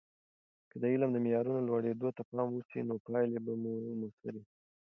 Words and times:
که 0.69 0.75
د 0.81 0.83
علم 0.93 1.09
د 1.13 1.17
معیارونو 1.25 1.65
لوړیدو 1.67 2.09
ته 2.17 2.21
پام 2.29 2.47
وسي، 2.53 2.79
نو 2.89 2.95
پایلې 3.05 3.39
به 3.45 3.53
موثرې 4.01 4.39
وي. 4.43 4.45